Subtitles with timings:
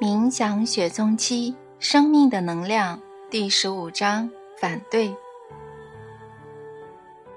[0.00, 2.98] 冥想雪松七生命的能量
[3.30, 5.14] 第十五章反对。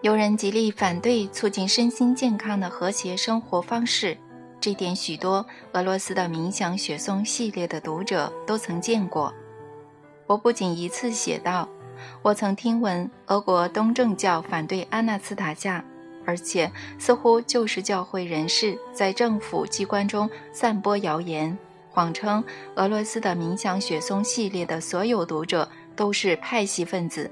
[0.01, 4.17] 有人极力反对促进身心健康的和谐生活方式，
[4.61, 9.33] 这点许多俄罗斯的冥想雪松系列的读者都曾见过。
[10.25, 11.67] 我不仅一次写道，
[12.21, 15.83] 我曾听闻俄国东正教反对阿纳斯塔夏，
[16.25, 21.57] 而且似乎就是教会人士在政府机关中散播谣言。
[21.89, 22.43] 谎称
[22.75, 27.29] 俄罗斯的冥想雪松系列的所有读者都是派系分子。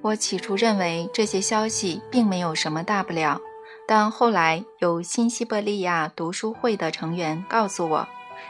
[0.00, 3.40] 我起初认为这些消息并没有什么大不了，
[3.88, 8.06] 但后来有新西伯利亚读书会的成员告诉我，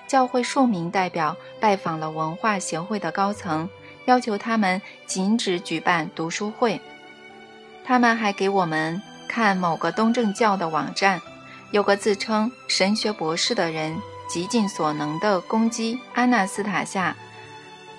[0.07, 3.69] 教会数名代表拜访了文化协会的高层，
[4.05, 6.81] 要求他们禁止举办读书会。
[7.85, 11.21] 他们还给我们看某个东正教的网站，
[11.71, 13.97] 有个自称神学博士的人。
[14.27, 17.15] 极尽所能地攻击安娜斯塔夏，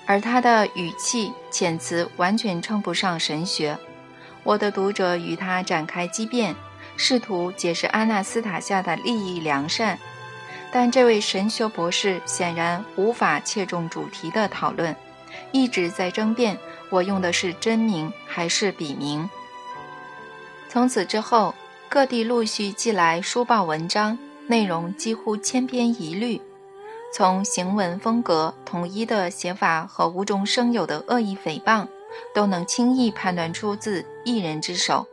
[0.06, 3.78] 而他的语气遣词完全称不上神学。
[4.42, 6.56] 我的读者与他展开激辩，
[6.96, 9.96] 试图解释安娜斯塔夏的利益良善，
[10.72, 14.94] 但这位神学博士显然无法切中主题的讨论，
[15.52, 16.58] 一直在争辩
[16.90, 19.30] 我用的是真名还是笔名。
[20.76, 21.54] 从此之后，
[21.88, 24.18] 各地陆续寄来书报文章。
[24.46, 26.38] 内容几乎千篇一律，
[27.14, 31.86] 从行文风格统一的写法和无中生有的恶意诽谤，
[32.34, 35.06] 都能轻易判断出自一人之手。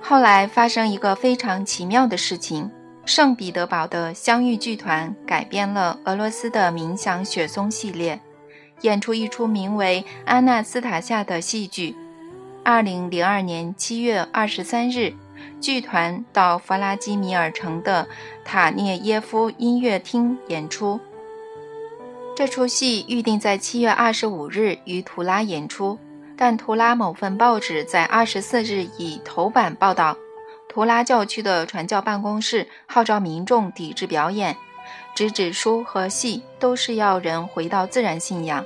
[0.00, 2.68] 后来发生一个非常奇妙的事情：
[3.04, 8.20] 圣彼得堡的相遇剧团改编了俄罗斯的冥想雪松系列，
[8.80, 11.94] 演出一出名为《安娜斯塔夏》的戏剧。
[12.66, 15.14] 二零零二年七月二十三日。
[15.60, 18.08] 剧团到弗拉基米尔城的
[18.44, 20.98] 塔涅耶夫音乐厅演出。
[22.34, 25.96] 这出戏预定在七月二十五日于图拉演出，
[26.36, 30.16] 但图拉某份报纸在二十四日以头版报道，
[30.68, 34.56] 图拉教区的传教办公室号召民众抵制表演，
[35.14, 38.64] 直指书和戏都是要人回到自然信仰。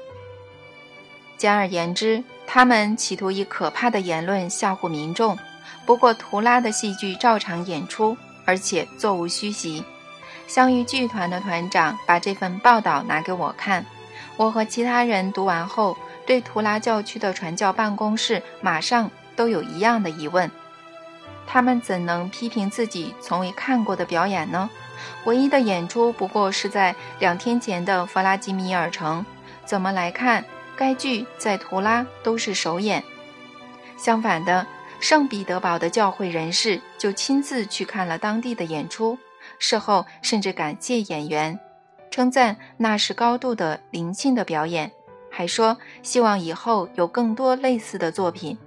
[1.36, 5.38] 简而言之，他们企图以可怕的言论吓唬民众。
[5.86, 9.84] 不过，图拉的戏剧照常演出，而且座无虚席。
[10.48, 13.86] 相遇剧团的团长把这份报道拿给我看，
[14.36, 15.96] 我和其他人读完后，
[16.26, 20.50] 对图拉教区的传教办公室马上都有一样的疑问：
[21.46, 24.68] 他们怎能批评自己从未看过的表演呢？
[25.24, 29.24] 唯一的演出不过是在两天前的弗拉基米尔城，
[29.64, 30.44] 怎么来看，
[30.80, 33.04] 该剧在图拉都是首演。
[33.98, 34.66] 相反的。
[34.98, 39.18] 圣彼得堡的教会人士就亲自去看了当地的演出，
[39.58, 41.58] 事后甚至感谢演员，
[42.10, 44.92] 称赞那是高度的灵性的表演，
[45.30, 48.58] 还说希望以后有更多类似的作品。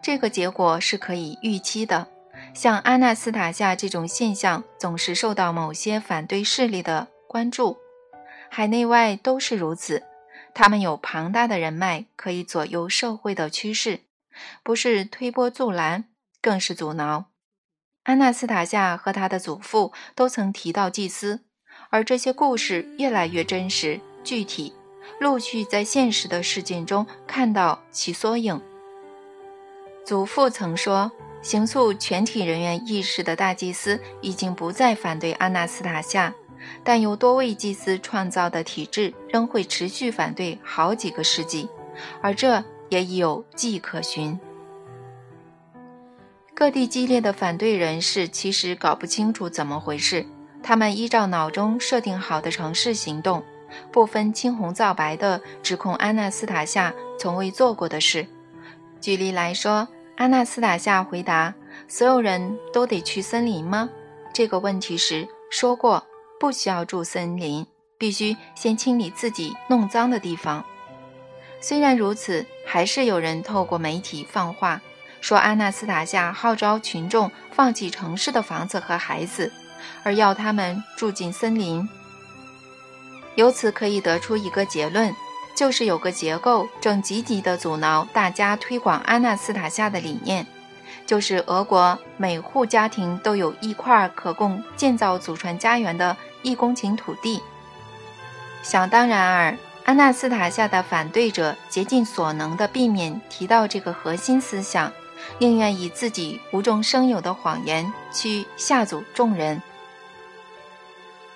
[0.00, 2.08] 这个结果是可以预期的。
[2.54, 7.76] 像阿纳斯塔夏这种现象总是受到某些反对势力的关注，
[8.54, 10.02] 海内外都是如此。
[10.52, 14.00] 他们有庞大的人脉，可以左右社会的趋势。
[14.62, 16.04] 不是推波助澜，
[16.42, 17.30] 更是阻挠。
[18.02, 21.40] 安娜斯塔夏和他的祖父都曾提到祭司，
[21.88, 24.74] 而这些故事越来越真实、具体，
[25.18, 28.60] 陆续在现实的事件中看到其缩影。
[30.04, 31.10] 祖父曾说
[31.40, 36.34] ：“行诉全体人员意识的大祭司已经不再反对安娜斯塔夏，
[36.84, 41.68] 但由多位祭司创造的体制仍会持续反对好几个世纪，
[42.20, 42.62] 而这……”
[42.92, 44.38] 也已有迹可循。
[46.54, 50.26] 各地激烈的反对人士其实搞不清楚怎么回事，
[50.62, 53.42] 他们依照脑中设定好的程式行动，
[53.90, 58.26] 不分青红皂白地指控安娜斯塔夏从未做过的事。
[59.00, 61.54] 举例来说，安娜斯塔夏回答
[61.88, 63.88] “所有人都得去森林吗？”
[64.34, 66.04] 这个问题时说过，
[66.42, 67.64] 不需要住森林，
[67.96, 70.64] 必须先清理自己弄脏的地方。
[71.60, 74.82] 虽然如此，还是有人透过媒体放话，
[75.20, 79.52] 说阿纳斯塔夏号召群众放弃城市的房子和孩子，
[80.02, 81.88] 而要他们住进森林。
[83.36, 85.14] 由此可以得出一个结论，
[85.54, 90.44] 就是有个结构正积极地阻挠大家推广阿纳斯塔夏的理念，
[91.06, 97.42] 就是俄国每户家庭都有一块可供建造祖传家园的一公顷土地。
[98.62, 99.56] 想当然尔。
[99.84, 104.92] 安娜斯塔夏的反对者竭尽所能地避免提到这个核心思想，
[105.38, 109.60] 宁愿以自己无中生有的谎言去吓阻众人。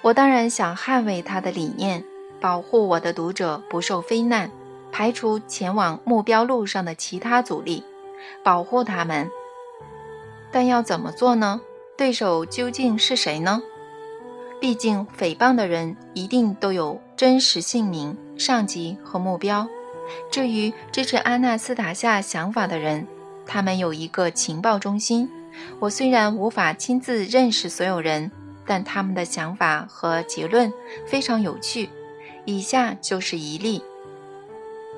[0.01, 2.05] 我当然想捍卫他的理念，
[2.41, 4.49] 保护我的读者不受非难，
[4.93, 7.83] 排除前往目标路上的其他阻力，
[8.45, 9.29] 保护他们。
[10.53, 11.61] 但要怎么做呢？
[11.97, 13.61] 对手究竟是谁呢？
[14.61, 19.69] 毕竟诽谤的人一定都有真实姓名、上级和目标。
[20.31, 23.07] 至于支持阿纳斯塔夏想法的人，
[23.45, 25.31] 他们有一个情报中心。
[25.79, 28.31] 我虽然无法亲自认识所有人，
[28.67, 30.73] 但他们的想法和结论
[31.07, 31.91] 非常有趣。
[32.45, 33.83] 以下就是一例：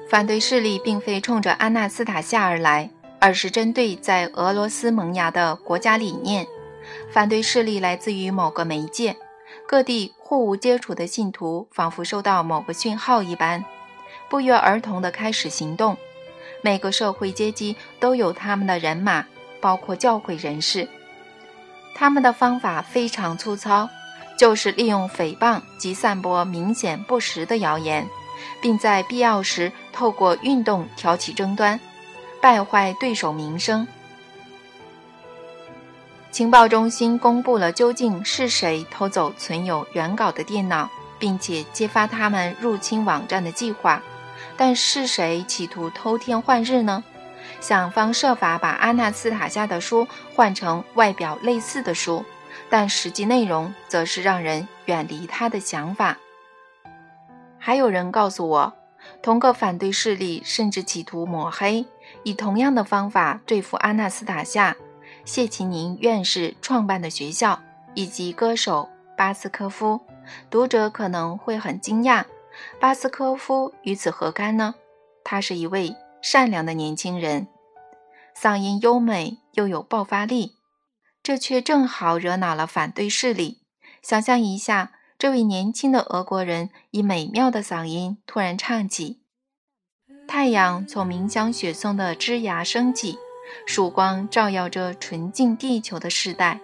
[0.08, 6.46] 反对势力并非冲着阿纳斯塔夏而来，而是针对在俄罗斯萌芽的国家理念。
[7.10, 9.16] 反对势力来自于某个媒介。
[9.68, 13.62] 各地互无接触的信徒仿佛收到某个讯号一般，
[14.30, 15.94] 不约而同地开始行动。
[16.62, 19.26] 每个社会阶级都有他们的人马，
[19.60, 20.88] 包括教会人士。
[21.94, 23.90] 他们的方法非常粗糙，
[24.38, 28.08] 就是利用诽谤及散播明显不实的谣言，
[28.62, 31.78] 并在必要时透过运动挑起争端，
[32.40, 33.86] 败坏对手名声。
[36.38, 40.88] 情报中心公布了究竟是谁偷走存有原稿的电脑，
[41.18, 44.00] 并且揭发他们入侵网站的计划。
[44.56, 47.02] 但是谁企图偷天换日呢？
[47.58, 52.24] 想方设法把阿纳斯塔夏的书换成外表类似的书，
[52.70, 56.18] 但实际内容则是让人远离他的想法。
[57.58, 58.72] 还有人告诉我，
[59.20, 61.84] 同个反对势力甚至企图抹黑，
[62.22, 64.76] 以同样的方法对付阿纳斯塔夏。
[65.28, 67.60] 谢奇宁院士创办的学校，
[67.92, 70.00] 以及歌手巴斯科夫，
[70.48, 72.24] 读者可能会很惊讶，
[72.80, 74.76] 巴斯科夫与此何干呢？
[75.22, 77.46] 他是一位善良的年轻人，
[78.34, 80.54] 嗓音优美又有爆发力，
[81.22, 83.60] 这却正好惹恼了反对势力。
[84.00, 89.20] 想象一下，这位年轻的俄国人以美妙的嗓音突然唱起
[90.26, 93.18] ：“太阳从冥想雪松的枝芽升起。”
[93.66, 96.60] 曙光照耀着纯净地球的时代，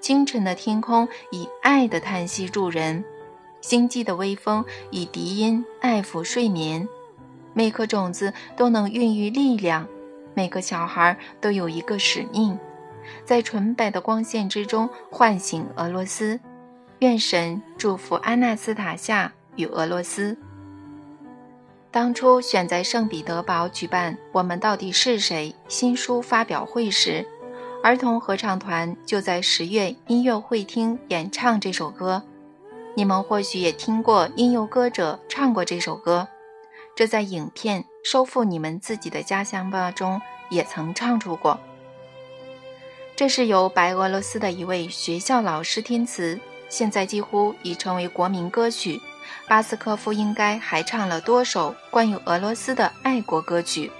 [0.00, 3.04] 清晨的天空以爱的叹息助人，
[3.60, 6.88] 星际的微风以笛音爱抚睡眠。
[7.54, 9.86] 每颗种子都能孕育力量，
[10.34, 12.58] 每个小孩都有一个使命，
[13.24, 16.38] 在纯白的光线之中唤醒俄罗斯。
[17.00, 20.36] 愿神祝福安纳斯塔夏与俄罗斯。
[21.90, 27.26] 当初选在圣彼得堡举办《我们到底是谁》新书发表会时，
[27.82, 32.22] 儿童合唱团就在十月音乐会厅演唱这首歌。
[32.94, 36.28] 你们或许也听过音游歌者唱过这首歌，
[36.94, 40.20] 这在影片《收复你们自己的家乡吧》中
[40.50, 41.58] 也曾唱出过。
[43.16, 46.38] 这是由白俄罗斯的一位学校老师填词，
[46.68, 49.00] 现在几乎已成为国民歌曲。
[49.46, 53.90] 巴斯科夫应该还唱了多首关于俄罗斯的爱国歌曲，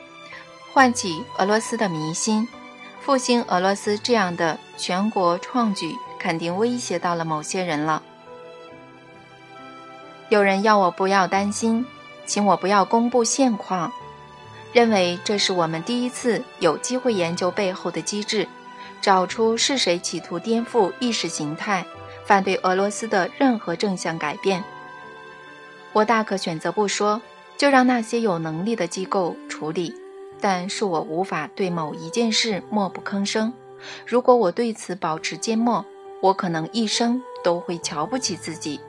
[0.72, 2.46] 唤起俄罗斯的民心，
[3.00, 8.02] 复兴俄罗斯这样的全国创举，肯定威胁到了某些人了。
[10.28, 11.86] 有人要我不要担心，
[12.26, 13.90] 请我不要公布现况，
[14.74, 18.46] 认为这是我们第一次有机会研究背后的机制，
[19.00, 21.86] 找出是谁企图颠覆意识形态，
[22.26, 24.62] 反对俄罗斯的任何正向改变。
[25.98, 27.20] 我大可选择不说，
[27.56, 29.92] 就让那些有能力的机构处理。
[30.40, 33.52] 但是我无法对某一件事默不吭声。
[34.06, 35.84] 如果我对此保持缄默，
[36.22, 38.80] 我可能一生都会瞧不起自己。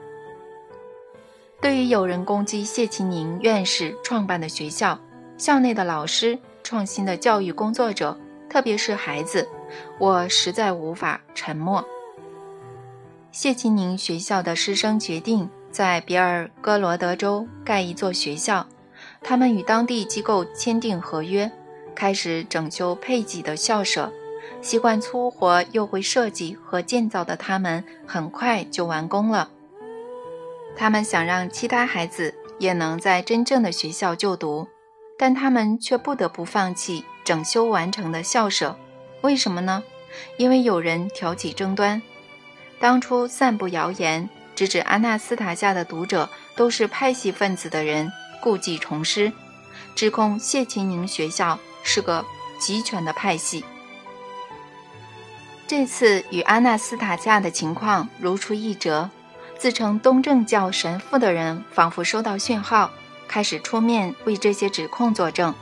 [1.60, 4.96] 对于有人攻击谢其宁院士创办的学校、
[5.36, 8.16] 校内的老师、创新的教育工作者，
[8.48, 9.48] 特别是孩子，
[9.98, 11.84] 我实在无法沉默。
[13.32, 15.50] 谢其宁学校的师生决定。
[15.70, 18.66] 在比尔哥罗德州盖一座学校，
[19.22, 21.50] 他们与当地机构签订合约，
[21.94, 24.12] 开始整修配给的校舍。
[24.60, 29.48] 习惯粗活又会设计和建造的他们，很快就完工了。
[30.76, 34.68] 他们想让其他孩子也能在真正的学校就读，
[35.16, 38.76] 但他们却不得不放弃整修完成的校舍。
[39.22, 39.82] 为什么呢？
[40.36, 42.02] 因为有人挑起争端，
[42.80, 44.28] 当初散布谣言。
[44.60, 48.12] 直指阿纳斯塔夏的读者都是派系分子的人，
[48.42, 49.32] 故技重施，
[49.94, 52.22] 指控谢琴宁学校是个
[52.58, 53.64] 集权的派系。
[55.66, 59.08] 这次与阿纳斯塔夏的情况如出一辙，
[59.56, 62.90] 自称东正教神父的人仿佛收到讯号，
[63.26, 65.54] 开始出面为这些指控作证，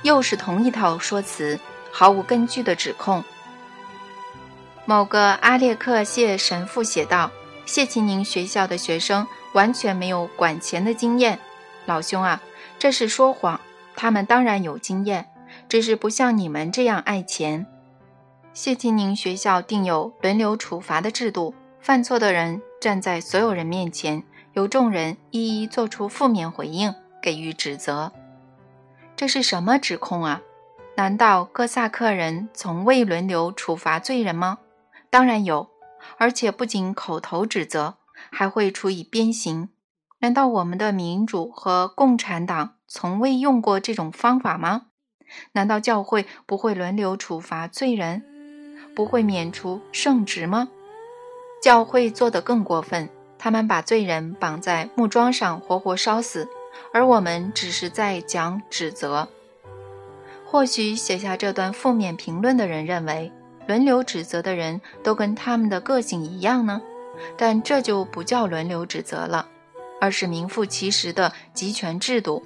[0.00, 1.60] 又是同一套说辞，
[1.92, 3.22] 毫无根据的指控。
[4.86, 7.30] 某个阿列克谢神父写道
[7.66, 11.38] ：“谢其宁学校的学生完全没有管钱的经验。”
[11.84, 12.40] 老兄啊，
[12.78, 13.60] 这是说谎。
[13.94, 15.26] 他们当然有经验，
[15.68, 17.66] 只是不像你们这样爱钱。
[18.52, 28.12] 谢其宁学校定有轮流处罚的制度，犯错的人站在所有人面前，由众人一一做出负面回应，给予指责。
[29.14, 30.42] 这是什么指控啊？
[30.96, 34.58] 难道哥萨克人从未轮流处罚罪人吗？
[35.08, 35.68] 当然有，
[36.18, 37.96] 而且不仅口头指责，
[38.30, 39.68] 还会处以鞭刑。
[40.20, 44.86] 难道我们的民主和共产党从未用过这种方法吗？
[45.52, 48.22] 难道教会不会轮流处罚罪人？
[48.94, 50.68] 不会免除圣职吗？
[51.62, 56.48] 教会做得更过分，他们把罪人绑在木桩上活活烧死，
[56.94, 59.28] 而我们只是在讲指责。
[60.46, 63.32] 或许写下这段负面评论的人认为，
[63.66, 66.80] 轮流指责的人都跟他们的个性一样呢，
[67.36, 69.48] 但这就不叫轮流指责了，
[70.00, 72.42] 而是名副其实的集权制度。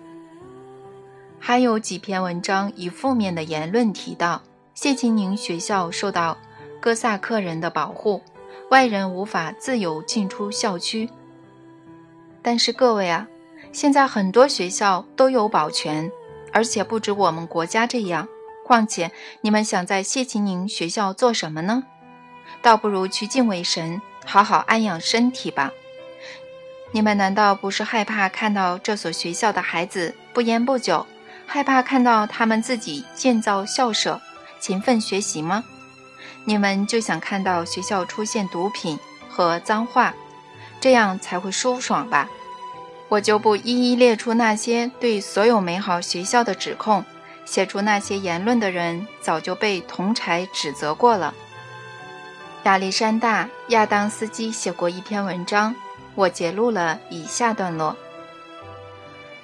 [1.39, 4.43] 还有几篇文章以负面的言论提到。
[4.73, 6.39] 谢奇宁学校受到
[6.81, 8.23] 哥萨克人的保护，
[8.71, 11.11] 外人无法自由进出校区。
[12.41, 13.29] 但是各位啊，
[13.73, 16.11] 现在很多学校都有保全，
[16.51, 18.27] 而且不止我们国家这样。
[18.71, 19.11] 况且
[19.41, 21.83] 你们想在谢奇宁学校做什么呢？
[22.63, 25.73] 倒不如去敬畏神，好好安养身体吧。
[26.93, 31.05] 你们难道不是害怕看到这所学校的孩子不烟不酒，
[31.49, 34.21] 害怕看到他们自己建造校舍？
[34.61, 35.65] 勤奋学习吗？
[36.45, 38.97] 你们就想看到学校出现毒品
[39.29, 40.15] 和脏话，
[40.81, 42.31] 这样才会舒爽吧？
[43.09, 47.05] 我就不一一列出那些对所有美好学校的指控。
[47.45, 51.35] 写出那些言论的人早就被同柴指责过了。
[52.65, 55.75] 亚历山大·亚当斯基写过一篇文章，
[56.15, 57.97] 我截录了以下段落：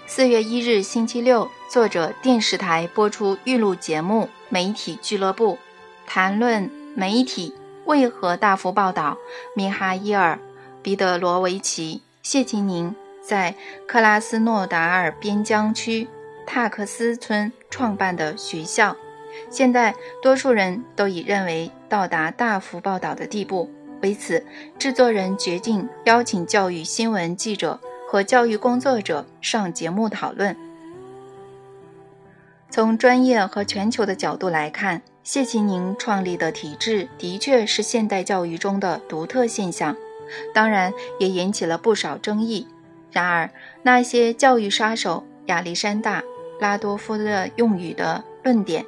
[0.07, 4.29] 四月一日星期六，作者电视台播出预录节目。
[4.49, 5.59] 媒体俱乐部
[6.07, 7.53] 谈论媒体
[7.85, 9.17] 为何大幅报道
[9.57, 10.35] 米哈伊尔·
[10.83, 13.57] 彼得罗维奇·谢金宁在
[13.89, 16.07] 克拉斯诺达尔边疆区
[16.47, 18.97] 塔克斯村创办的学校。
[19.51, 23.71] 现在，多数人都已认为到达大幅报道的地步。
[24.03, 24.45] 为此，
[24.79, 30.57] 制作人决定邀请教育新闻记者和教育工作者上节目讨论。
[32.71, 39.97] 从专业和全球的角度来看，谢其宁创立的体制的确是现代教育中的独特现象，
[40.55, 42.69] 当然也引起了不少争议。
[43.11, 43.51] 然而，
[43.83, 46.21] 那些教育杀手亚历山大·
[46.59, 48.85] 拉多夫的用语的论点，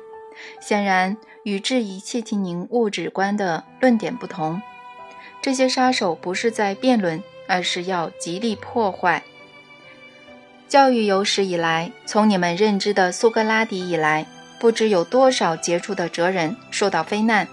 [0.61, 4.61] 显然与质疑谢奇宁物质观的论点不同。
[5.41, 9.23] 这些杀手不是在辩论，而是要极力破坏。
[10.69, 14.27] 教育有史以来，从你们认知的苏格拉底以来，
[14.59, 17.49] 不知有多少杰出的哲人受到非难，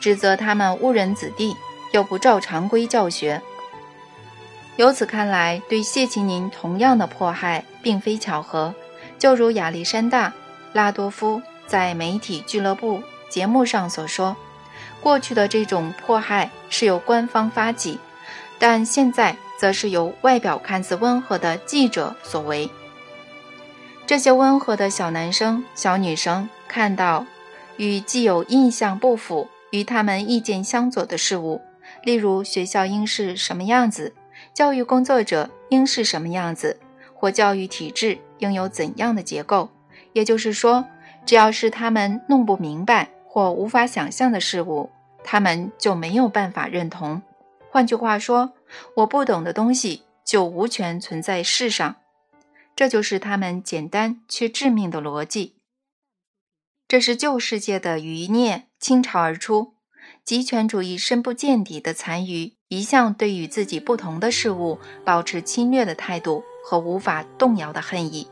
[0.00, 1.54] 指责他们误人子弟，
[1.92, 3.40] 又不照常规教学。
[4.76, 8.74] 由此看来，对谢其宁同样的迫害并非巧合。
[9.18, 10.30] 就如亚历山大·
[10.72, 14.36] 拉多夫在媒体俱乐部节目上所说
[15.00, 17.98] ：“过去的这种迫害是由官方发起，
[18.58, 22.68] 但现在。”则是由外表看似温和的记者所为。
[24.06, 27.24] 这些温和的小男生、小女生看到
[27.78, 31.62] 与既有印象不符、与他们意见相左的事物，
[32.02, 34.12] 例如学校应是什么样子，
[34.52, 36.78] 教育工作者应是什么样子，
[37.14, 39.70] 或教育体制应有怎样的结构。
[40.12, 40.86] 也就是说，
[41.24, 44.90] 只要是他们弄不明白或无法想象的事物，
[45.22, 47.20] 他们就没有办法认同。
[47.70, 48.52] 换句话说，
[48.96, 51.96] 我不懂的东西就无权存在世上，
[52.74, 55.56] 这就是他们简单却致命的逻辑。
[56.88, 59.74] 这是旧世界的余孽倾巢而出，
[60.24, 68.26] 极权主义深不见底的残余一向对于自己不同的事物保持侵略的态度和无法动摇的恨意。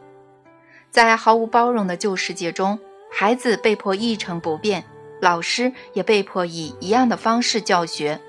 [0.90, 4.82] 在毫无包容的旧世界中，孩子被迫一成不变，
[5.20, 8.20] 老师也被迫以一样的方式教学。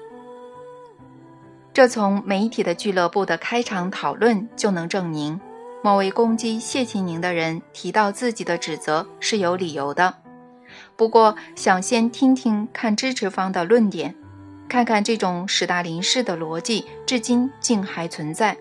[1.74, 5.42] 这从媒体的俱乐部的开场讨论就能证明，
[5.82, 10.14] 某位攻击谢奇宁的人提到自己的指责是有理由的。
[10.96, 14.16] 不过，想先听听看支持方的论点，
[14.70, 18.56] 看看这种史大林式的逻辑至今竟还存在。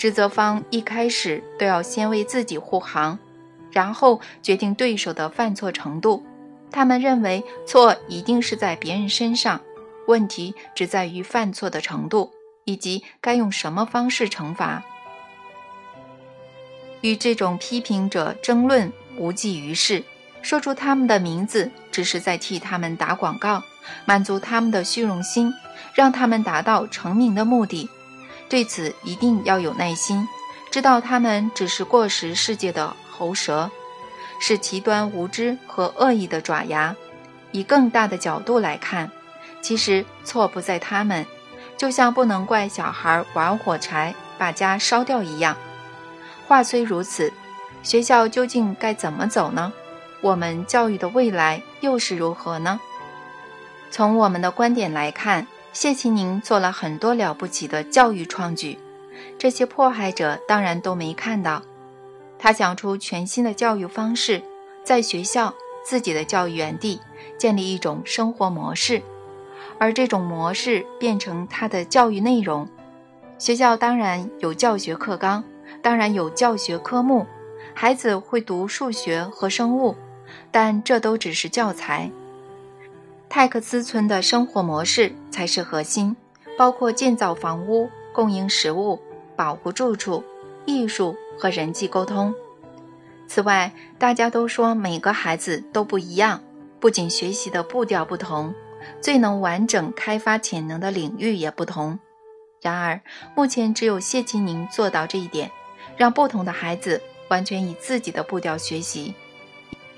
[0.00, 3.18] 指责方一开始都要先为自己护航，
[3.70, 6.24] 然后决定对手的犯错程度。
[6.70, 9.60] 他们认为错一定是在别人身上，
[10.06, 12.32] 问题只在于犯错的程度
[12.64, 14.82] 以及该用什么方式惩罚。
[17.02, 20.02] 与这种批评者争论无济于事，
[20.40, 23.62] 说出他们的名字只是在替他们打广告，
[24.06, 25.52] 满足他们的虚荣心，
[25.92, 27.90] 让他们达到成名的目的。
[28.50, 30.28] 对此一定要有耐心，
[30.70, 33.70] 知道他们只是过时世界的喉舌。
[34.42, 36.96] 是极端无知和恶意的爪牙。
[37.52, 39.10] 以更大的角度来看，
[39.60, 41.26] 其实错不在他们，
[41.76, 45.56] 就像不能怪小孩玩火柴把家烧掉一样。
[46.48, 47.32] 话虽如此，
[47.82, 49.72] 学校究竟该怎么走呢？
[50.22, 52.80] 我们教育的未来又是如何呢？
[53.90, 58.78] 从我们的观点来看，谢其宁做了很多了不起的教育创举，
[59.38, 61.62] 这些迫害者当然都没看到。
[62.38, 64.42] 他想出全新的教育方式，
[64.82, 67.00] 在学校自己的教育园地
[67.38, 69.00] 建立一种生活模式，
[69.78, 72.68] 而这种模式变成他的教育内容。
[73.38, 75.44] 学校当然有教学课纲，
[75.80, 77.26] 当然有教学科目，
[77.74, 79.94] 孩子会读数学和生物，
[80.50, 82.10] 但这都只是教材。
[83.30, 86.14] 泰克斯村的生活模式才是核心，
[86.58, 89.00] 包括建造房屋、供应食物、
[89.34, 90.22] 保护住处、
[90.66, 91.16] 艺术。
[91.40, 92.34] 和人际沟通。
[93.26, 96.42] 此外，大家都说每个孩子都不一样，
[96.78, 98.54] 不仅学习的步调不同，
[99.00, 101.98] 最能完整开发潜能的领域也不同。
[102.60, 103.00] 然而，
[103.34, 105.50] 目前只有谢奇宁做到这一点，
[105.96, 109.14] 让不同的孩子完全以自己的步调学习。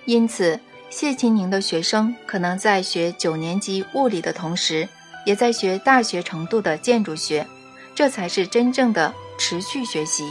[0.05, 0.61] 因此，
[0.93, 4.87] 谢奇宁的学生可能在学九年级物理的同时，
[5.25, 7.47] 也在学大学程度的建筑学，
[7.95, 10.29] 这才是真正的持续学习。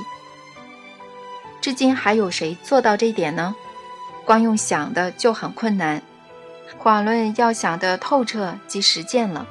[1.60, 3.56] 至今还有谁做到这点呢？
[4.24, 6.00] 光用想的就很困难，
[6.80, 9.48] 遑论要想得透彻及实践了。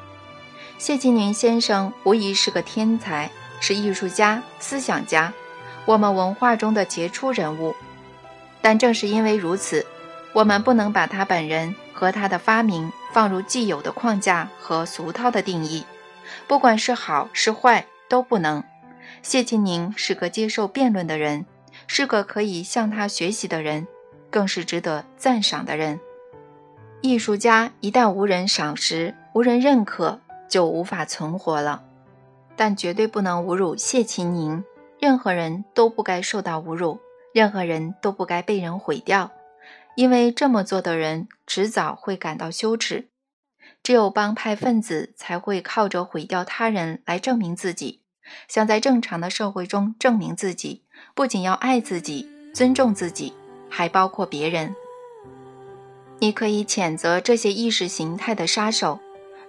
[0.78, 3.28] 谢金宁先生无疑是个天才，
[3.60, 5.32] 是艺术家、思想家，
[5.86, 7.74] 我们文化中的杰出人物。
[8.62, 9.84] 但正是因为如此，
[10.32, 15.84] 我们不能把他本人和他的发明放入既有的框架和俗套的定义，
[16.46, 18.62] 不管是好是坏都不能。
[19.22, 21.46] 谢金宁是个接受辩论的人。
[21.86, 23.86] 是个可以向他学习的人，
[24.28, 25.98] 更是值得赞赏的人。
[27.00, 31.82] 艺术家一旦无人赏识、无人认可，就无法存活了。
[32.56, 34.62] 但绝对不能侮辱谢秦宁，
[35.00, 37.00] 任何人都不该受到侮辱，
[37.32, 39.30] 任何人都不该被人毁掉，
[39.96, 43.08] 因为这么做的人迟早会感到羞耻。
[43.82, 48.02] 只有帮派分子才会靠着毁掉他人来证明自己，
[48.46, 50.84] 想在正常的社会中证明自己。
[51.14, 53.32] 不仅要爱自己、尊重自己，
[53.70, 54.74] 还包括别人。
[56.18, 59.00] 你可以谴责这些意识形态的杀手，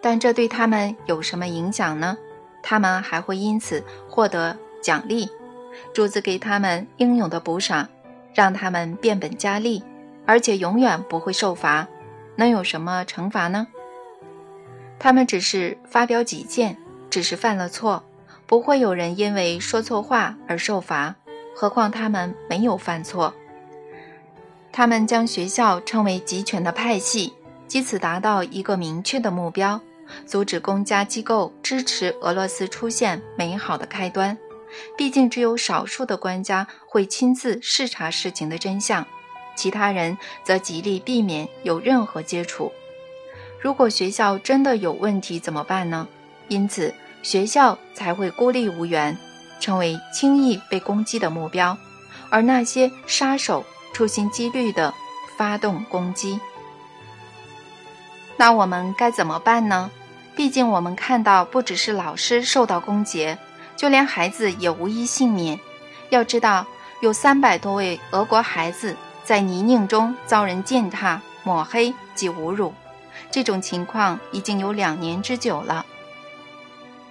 [0.01, 2.17] 但这对他们有什么影响呢？
[2.63, 5.27] 他们还会因此获得奖励，
[5.93, 7.89] 主子给他们应有的补赏，
[8.33, 9.83] 让他们变本加厉，
[10.25, 11.87] 而且永远不会受罚。
[12.35, 13.67] 能有什么惩罚呢？
[14.97, 16.77] 他们只是发表己见，
[17.09, 18.03] 只是犯了错，
[18.45, 21.15] 不会有人因为说错话而受罚。
[21.53, 23.33] 何况他们没有犯错，
[24.71, 27.33] 他们将学校称为集权的派系，
[27.71, 29.79] 以此达到一个明确的目标：
[30.25, 34.35] 阻止公家机构支持俄罗斯出现美好的开端。
[34.97, 39.05] 毕竟，只有少数的官家会亲自视察事情的真相，
[39.61, 42.71] 其他人则极力避免有任何接触。
[43.59, 46.07] 如果学校真的有问题怎么办呢？
[46.47, 49.15] 因此，学校才会孤立无援。
[49.59, 51.77] 成为轻易被攻击的目标，
[52.31, 54.91] 而那些杀手处心积虑地
[55.37, 56.39] 发动攻击。
[58.37, 59.91] 那我们该怎么办呢？
[60.35, 63.37] 毕竟我们看到，不只是老师受到攻击，
[63.77, 65.59] 就连孩子也无一幸免。
[66.09, 66.65] 要知道，
[67.01, 72.73] 有三百多位俄国孩子在泥泞中遭人践踏、抹黑及侮辱，
[73.29, 75.85] 这种情况已经有两年之久了。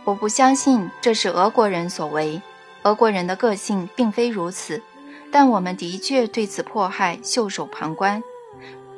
[0.05, 2.41] 我不相信这是俄国人所为，
[2.83, 4.83] 俄国人的个性并非如此，
[5.31, 8.23] 但我们的确对此迫害袖手旁观，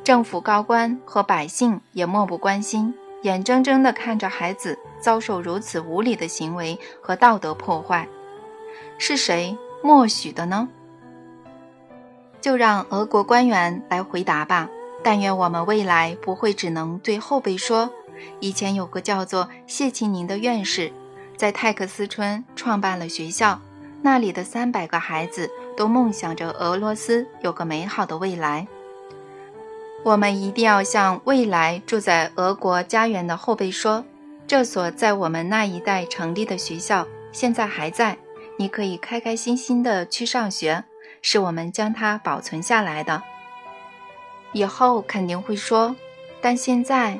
[0.04, 8.08] 政府高官和百姓也漠不关心，眼睁睁地看着孩子遭受如此无理的行为和道德破坏，
[8.96, 10.68] 是谁默许的呢？
[12.42, 14.68] 就让俄国官员来回答吧。
[15.02, 17.90] 但愿我们未来不会只能对后辈说。
[18.38, 20.92] 以前有个叫做谢庆宁的院士，
[21.36, 23.60] 在泰克斯村创办了学校，
[24.02, 28.68] 那里的三百个孩子都梦想着俄罗斯有个美好的未来。
[30.04, 34.04] 我们一定要向未来住在俄国家园的后辈说，
[34.46, 38.18] 这所在我们那一代成立的学校现在还在，
[38.56, 40.84] 你可以开开心心的去上学，
[41.22, 43.22] 是我们将它保存下来的。
[44.52, 45.96] 以后肯定会说，
[46.42, 47.18] 但现在，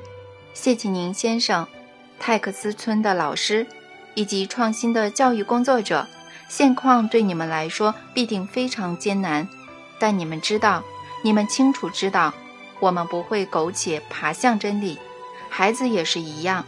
[0.53, 1.67] 谢启宁先生，
[2.19, 3.67] 泰克斯村的老师，
[4.15, 6.07] 以及创新的教育工作者，
[6.49, 9.49] 现况对你们来说必定非常艰难，
[9.99, 10.83] 但你们知道，
[11.23, 12.35] 你们清楚知道。
[12.81, 14.99] 我们不会苟且爬向真理，
[15.49, 16.67] 孩子也是一样。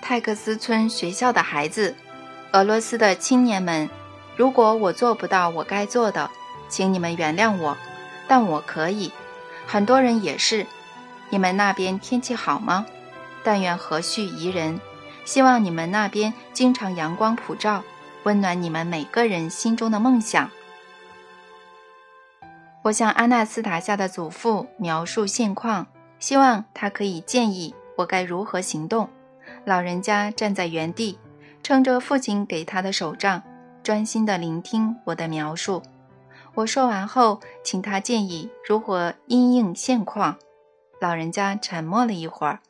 [0.00, 1.96] 泰克斯村学校的孩子，
[2.52, 3.90] 俄罗斯的青年们，
[4.36, 6.30] 如果我做不到我该做的，
[6.68, 7.76] 请你们原谅我，
[8.26, 9.12] 但我可以。
[9.66, 10.66] 很多人也是。
[11.30, 12.86] 你们那边天气好吗？
[13.42, 14.80] 但愿和煦宜人。
[15.24, 17.84] 希望你们那边经常阳光普照，
[18.22, 20.50] 温暖你们每个人心中的梦想。
[22.82, 25.86] 我向阿纳斯塔夏的祖父描述现况，
[26.18, 29.10] 希望他可以建议我该如何行动。
[29.66, 31.18] 老人家站在原地，
[31.62, 33.42] 撑着父亲给他的手杖，
[33.82, 35.82] 专心地聆听我的描述。
[36.58, 40.38] 我说完后，请他建议如何因应现况。
[41.00, 42.60] 老人家沉默了一会儿，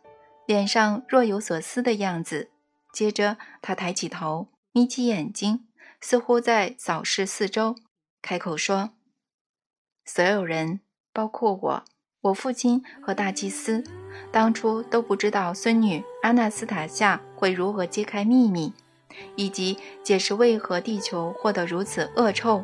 [0.45, 2.51] 脸上若有所思的样子。
[2.93, 5.67] 接着，他抬起头，眯起眼睛，
[6.03, 7.77] 似乎在扫视四周，
[8.21, 8.91] 开口说。
[10.05, 10.81] 所有人，
[11.15, 11.85] 包括我、
[12.21, 13.83] 我父亲和大祭司，
[14.31, 18.75] 当初都不知道孙女阿纳斯塔夏会如何揭开秘密，
[19.37, 22.63] 以及解释为何地球获得如此恶臭。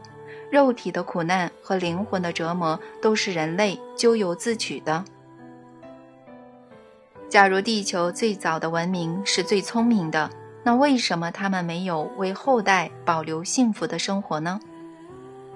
[0.54, 5.04] 肉体的苦难和灵魂的折磨都是人类咎由自取的。
[7.28, 10.30] 假如地球最早的文明是最聪明的，
[10.62, 14.60] 那为什么他们没有为后代保留幸福的生活呢？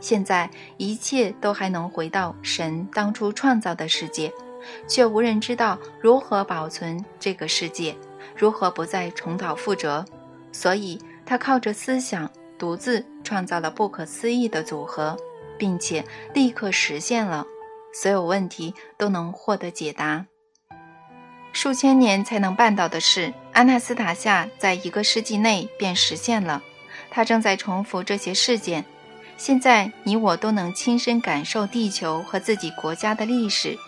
[0.00, 4.32] 现在一切都还能回到神当初创造的世界，
[4.88, 7.96] 却无人知道如何保存这个世界，
[8.36, 10.04] 如何不再重蹈覆辙。
[10.50, 15.16] 所以，他靠着思想独自创造了不可思议的组合，
[15.56, 17.46] 并且立刻实现了，
[17.92, 20.26] 所有问题都能获得解答。
[21.52, 26.62] 数千年才能办到的事，安纳斯塔夏在一个世纪内便实现了。
[27.10, 28.84] 他正在重复这些事件。
[29.36, 33.78] 现在你我都能亲身感受地球和自己国家的历史，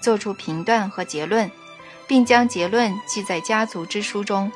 [0.00, 1.50] 做出评断和结论，
[2.06, 4.52] 并将结论记在家族之书中。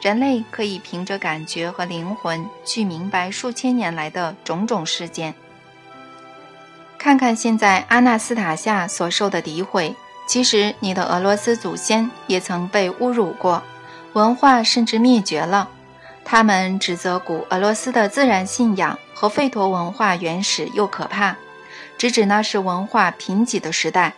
[0.00, 5.34] 人类可以凭着感觉和灵魂去明白数千年来的种种事件。
[6.98, 9.94] 看看现在阿纳斯塔夏所受的诋毁，
[10.28, 13.62] 其实你的俄罗斯祖先也曾被侮辱过，
[14.12, 15.70] 文化甚至灭绝了。
[16.24, 21.36] 他们指责古俄罗斯的自然信仰和吠陀文化原始又可怕，
[21.96, 24.14] 直指那是文化贫瘠的时代。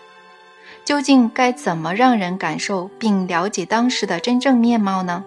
[0.85, 5.25] 究竟该怎么让人感受并了解当时的真正面貌呢？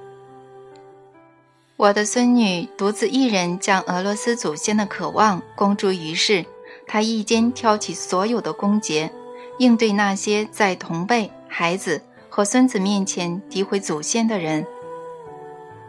[1.81, 6.45] 我的孙女独自一人将俄罗斯祖先的渴望公诸于世，
[6.85, 9.09] 她一肩挑起所有的攻讦，
[9.57, 14.63] 应对那些在同辈、孩子和孙子面前诋毁祖先的人。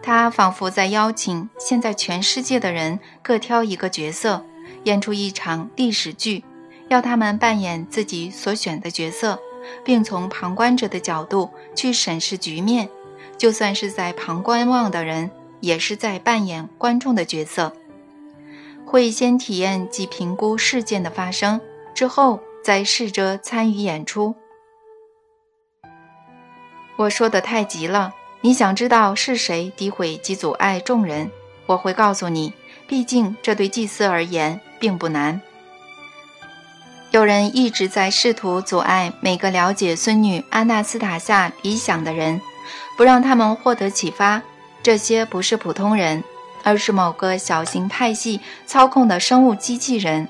[0.00, 4.46] 他仿佛在邀请现在全世界的人各挑一个角色，
[4.85, 6.42] 演出一场历史剧，
[6.88, 9.38] 要他们扮演自己所选的角色，
[9.85, 12.88] 并从旁观者的角度去审视局面。
[13.37, 15.31] 就算是在旁观望的人，
[15.62, 17.72] 也是在扮演观众的角色。
[18.85, 21.59] 会先体验及评估事件的发生，
[21.94, 24.35] 之后再试着参与演出。
[26.96, 28.12] 我说的太急了。
[28.44, 31.31] 你想知道是谁诋毁及阻碍众人？
[31.66, 32.53] 我会告诉你，
[32.88, 35.40] 毕竟这对祭司而言并不难。
[37.12, 42.40] 有人一直在试图阻碍每个了解孙女安娜斯塔夏理想的人，
[42.96, 44.42] 不让他们获得启发。
[44.82, 46.24] 这些不是普通人，
[46.64, 50.28] 而是某个小型派系操控的生物机器人。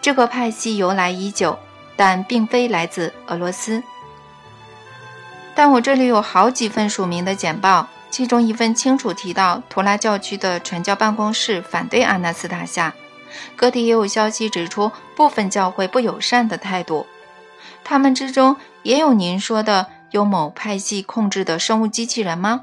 [0.00, 1.58] 这个派系由来已久，
[1.96, 3.82] 但并非来自俄罗斯。
[5.54, 12.94] 但我这里有好几份署名的简报，其中一份清楚提到图拉教区的传教办公室反对阿纳斯塔夏，
[13.56, 17.06] 各地也有消息指出部分教会不友善的态度。
[17.84, 22.62] 他们之中也有您说的由某派系控制的生物机器人吗？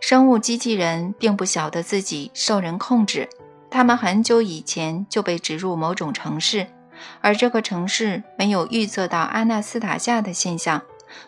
[0.00, 3.28] 生物机器人并不晓得自己受人控制，
[3.70, 6.68] 他们很久以前就被植入某种城市，
[7.20, 10.82] 而这个城市没有预测到阿纳斯塔夏的现象。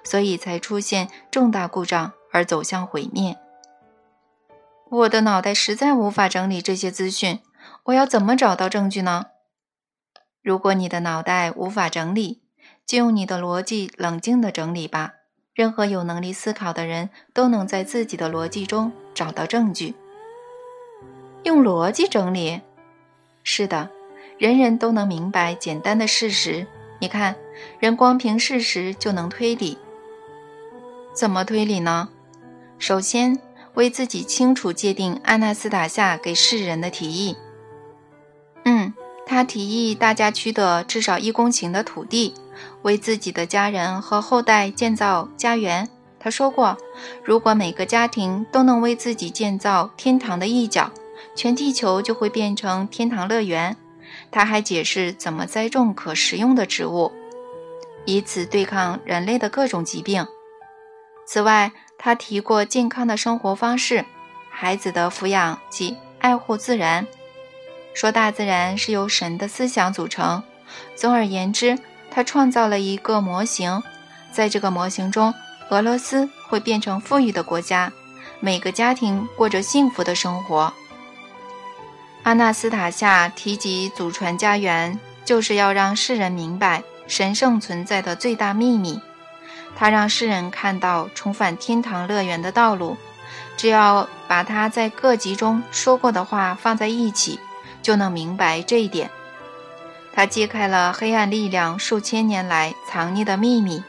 [0.05, 3.39] 所以才出现重大故障而走向毁灭。
[4.91, 7.41] 我的脑袋实在无法整理这些资讯，
[7.85, 9.29] 我要怎么找到证据呢？
[10.43, 12.43] 如果你的脑袋无法整理，
[12.87, 15.15] 就用你的逻辑冷静地整理吧。
[15.61, 19.95] 任何有能力思考的人都能在自己的逻辑中找到证据。
[21.43, 22.63] 用逻辑整理？
[23.45, 23.91] 是的，
[24.39, 26.67] 人人都能明白简单的事实。
[26.99, 27.37] 你看，
[27.79, 29.77] 人光凭事实就能推理。
[31.13, 32.09] 怎么推理呢？
[32.79, 33.39] 首先，
[33.75, 37.37] 为自己清楚界定安纳斯塔夏给世人的提议。
[38.65, 38.95] 嗯，
[39.27, 42.33] 他提议大家取得至少一公顷的土地。
[42.83, 45.89] 为自己的家人和后代建造家园。
[46.19, 46.77] 他说过，
[47.25, 50.91] 如果每个家庭都能为自己建造天堂的一角，
[51.35, 53.77] 全地球就会变成天堂乐园。
[54.31, 57.11] 他还解释怎么栽种可食用的植物，
[58.05, 60.27] 以此对抗人类的各种疾病。
[61.27, 64.05] 此外，他提过健康的生活方式、
[64.51, 67.07] 孩子的抚养及爱护自然，
[67.95, 70.43] 说大自然是由神的思想组成。
[70.95, 71.79] 总而言之。
[72.11, 73.83] 他创造了一个模型，
[74.33, 75.33] 在这个模型中，
[75.71, 77.93] 俄罗斯会变成富裕的国家，
[78.41, 80.73] 每个家庭过着幸福的生活。
[82.23, 89.01] 阿纳斯塔夏提及祖传家园，就是要让世人明白神圣存在的最大秘密。
[89.77, 92.97] 他让世人看到重返天堂乐园的道路，
[93.57, 97.39] 只要把他在各集中说过的话放在一起，
[97.81, 99.11] 就能明白这一点。
[100.13, 103.83] 他揭开了黑暗力量数千年来藏匿的秘密，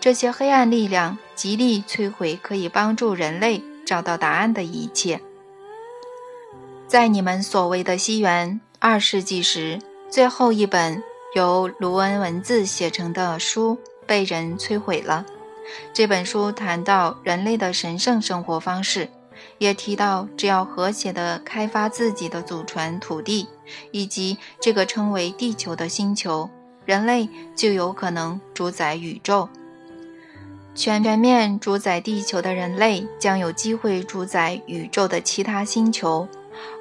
[0.00, 5.20] 这些黑暗力量极力摧毁可以帮助人类找到答案的一切。
[6.88, 11.02] 在你们所谓的西元二世纪时，最后一本
[11.34, 15.26] 由卢恩文字写成的书被人摧毁了。
[15.92, 19.08] 这本书谈到人类的神圣生活方式。
[19.58, 23.48] 也提到，只要和谐地开发自己的祖传土地，
[23.90, 26.48] 以及这个称为地球的星球，
[26.84, 29.48] 人类就有可能主宰宇宙。
[30.74, 36.28] 全全面主宰地球的人类将有机会主宰宇宙的其他星球，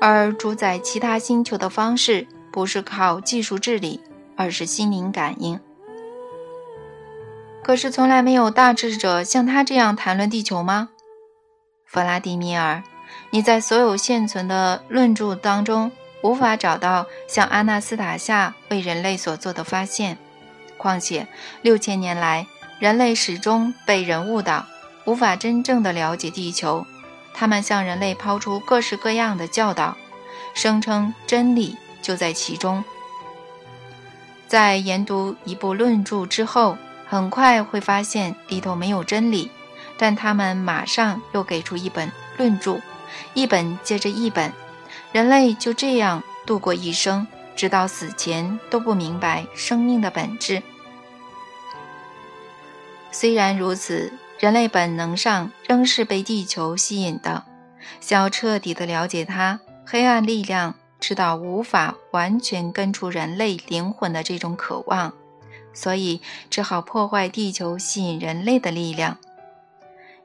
[0.02, 4.02] 而主宰其他星球的方式不是靠技术治理，
[4.36, 5.58] 而是心灵感应。
[7.64, 10.90] 可是，从来没有大智者像他这样谈论地球吗？
[11.86, 12.84] 弗拉迪米尔，
[13.30, 20.18] 你在所有现存的论著当中无法找到像阿纳斯塔夏为人类所做的发现。
[20.78, 21.28] 况且
[21.62, 22.46] 六千年来，
[22.80, 24.66] 人类始终被人误导，
[25.06, 26.86] 无法真正的了解地球。
[27.34, 29.96] 他们向人类抛出各式各样的教导，
[30.54, 32.84] 声称真理就在其中。
[34.48, 39.50] 在研读一部论著之后，很快会发现里头没有真理。
[39.98, 42.80] 但他们马上又给出一本论著，
[43.34, 44.52] 一本接着一本，
[45.12, 50.62] 人类就这样度过一生，直到死前都不明白生命的本质。
[53.12, 57.46] 虽然如此，人类本能上仍是被地球吸引的，
[58.02, 65.14] 想要彻底的了解它，黑暗力量知道无法完全根除人类灵魂的这种渴望，
[65.74, 69.18] 所以只好破坏地球吸引人类的力量。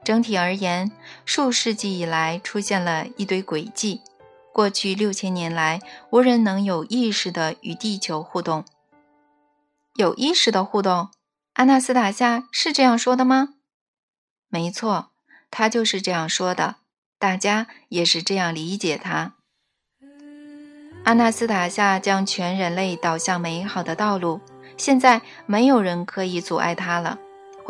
[0.03, 0.91] 整体而言，
[1.25, 4.01] 数世纪以来出现了一堆诡计。
[4.51, 8.65] 过去六千年来，无人能有意识地与地球互动。
[9.95, 11.09] 有意识的互动，
[11.53, 13.55] 阿纳斯塔夏是这样说的吗？
[14.49, 15.11] 没错，
[15.49, 16.75] 他就是这样说的。
[17.17, 19.35] 大家也是这样理解他。
[21.03, 24.41] 阿纳斯塔夏将全人类导向美好的道路，
[24.75, 27.19] 现在没有人可以阻碍他了。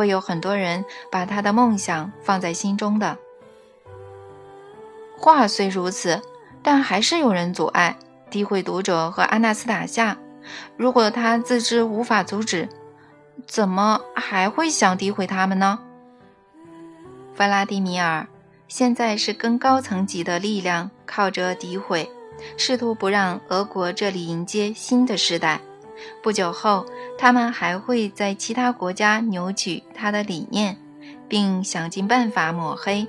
[0.01, 3.19] 会有很多人把他的梦想放在心中的。
[5.15, 6.19] 话虽如此，
[6.63, 7.95] 但还是有人阻碍、
[8.31, 10.17] 诋毁读者和阿纳斯塔夏。
[10.75, 12.67] 如果他自知无法阻止，
[13.45, 15.77] 怎么还会想诋毁他们呢？
[17.35, 18.27] 弗拉迪米尔，
[18.67, 22.09] 现在是更高层级的力量靠着诋毁，
[22.57, 25.61] 试图不让俄国这里迎接新的时代。
[26.21, 26.85] 不久后，
[27.17, 30.77] 他们还会在其他国家扭曲他的理念，
[31.27, 33.07] 并想尽办法抹黑。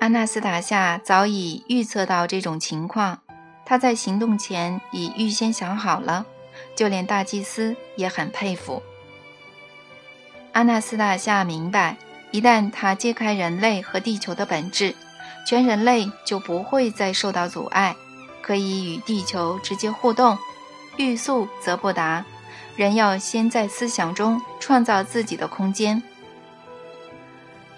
[0.00, 3.20] 阿纳斯塔夏早已预测到这种情况，
[3.64, 6.26] 他在行动前已预先想好了，
[6.74, 8.82] 就连大祭司也很佩服。
[10.52, 11.96] 阿纳斯塔夏明白，
[12.30, 14.94] 一旦他揭开人类和地球的本质，
[15.46, 17.94] 全人类就不会再受到阻碍，
[18.42, 20.36] 可以与地球直接互动。
[20.96, 22.24] 欲速则不达，
[22.76, 26.02] 人要先在思想中创造自己的空间。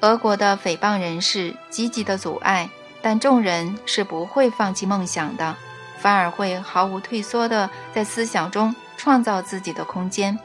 [0.01, 2.69] 俄国的诽谤人士积极的阻碍，
[3.01, 5.57] 但众人是不会放弃梦想的，
[5.99, 10.39] 反而会毫无退缩的在思想中创造自己的空间。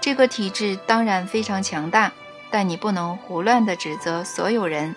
[0.00, 2.10] 这个体制当然非常强大，
[2.50, 4.96] 但你不能胡乱地指责所有人。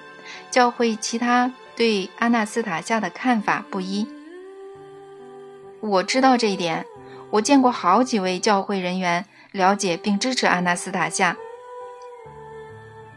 [0.50, 4.08] 教会其他对阿纳斯塔夏的看法不一。
[5.86, 6.84] 我知道这一点，
[7.30, 11.38] 我见过好几位教会人员了解并支持阿纳斯塔夏。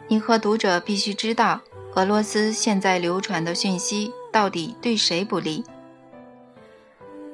[0.07, 1.63] 你和读者必须知道，
[1.95, 5.65] 俄罗斯现在流传的讯息到底对谁不利？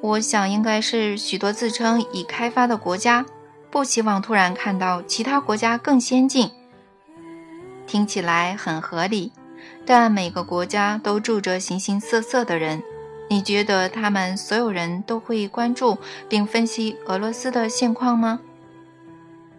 [0.01, 3.27] 我想应该是许多自称已开发的国家
[3.71, 6.51] 不希望突然看到其他国家更先进。
[7.89, 9.33] 听起来很合理，
[9.85, 12.83] 但每个国家都住着形形色色的人。
[13.29, 18.41] 你觉得他们所有人都会关注并分析俄罗斯的现况吗？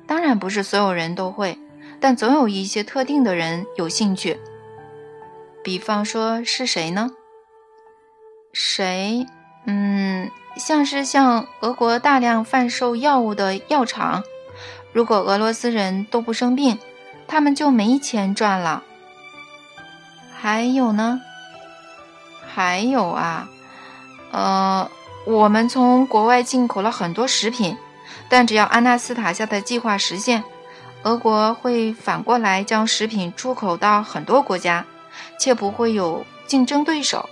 [0.08, 1.58] 当然不是所有人都会，
[2.00, 4.40] 但总有一些特定的人有兴趣。
[5.64, 7.10] 比方说是谁呢？
[8.54, 9.26] 谁？
[9.66, 14.24] 嗯，像是向俄国大量贩售药物的药厂。
[14.94, 16.78] 如果俄罗斯人都不生病，
[17.28, 18.84] 他们就没钱赚了。
[20.38, 21.20] 还有呢？
[22.46, 23.50] 还有啊。
[24.32, 24.90] 呃，
[25.26, 27.78] 我们从国外进口了很多食品，
[28.28, 30.44] 但只要安纳斯塔夏的计划实现，
[31.04, 34.86] 俄国会反过来将食品出口到很多国家，
[35.40, 37.30] 且不会有竞争对手。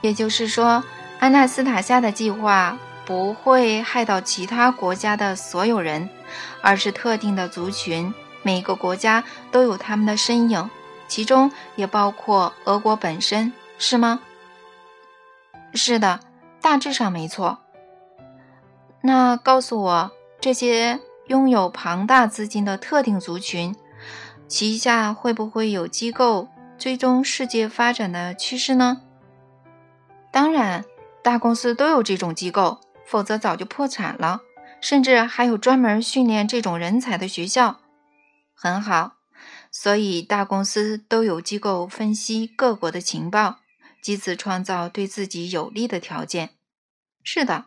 [0.00, 0.82] 也就是说，
[1.20, 6.08] 安纳斯塔夏的计划不会害到其他国家的所有人，
[6.60, 8.12] 而是特定的族群。
[8.42, 9.22] 每个国家
[9.52, 10.68] 都有他们的身影，
[11.06, 14.18] 其中也包括俄国本身，是吗？
[15.74, 16.20] 是的，
[16.60, 17.58] 大致上没错。
[19.02, 23.74] 那告诉我，这些拥有庞大资金的特定族群，
[24.46, 29.02] 旗下会不会有机构追踪世界发展的趋势呢？
[30.30, 30.84] 当然，
[31.22, 34.42] 大公司都有这种机构，否则早就破产了。
[34.80, 37.78] 甚至还有专门训练这种人才的学校。
[38.52, 39.12] 很好，
[39.70, 43.61] 所以大公司都有机构分析各国的情报。
[44.02, 46.50] 藉此创造对自己有利的条件。
[47.22, 47.66] 是的，